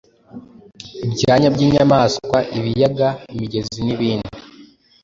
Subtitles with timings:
[1.05, 4.35] ibyanya by’inyamaswa, ibiyaga, imigezi n’ibindi.